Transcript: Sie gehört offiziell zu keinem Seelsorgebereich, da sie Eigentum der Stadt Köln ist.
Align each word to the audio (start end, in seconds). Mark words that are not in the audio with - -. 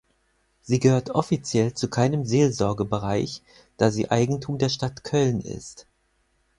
Sie 0.61 0.79
gehört 0.79 1.11
offiziell 1.11 1.75
zu 1.75 1.87
keinem 1.87 2.25
Seelsorgebereich, 2.25 3.43
da 3.77 3.91
sie 3.91 4.09
Eigentum 4.09 4.57
der 4.57 4.69
Stadt 4.69 5.03
Köln 5.03 5.41
ist. 5.41 5.85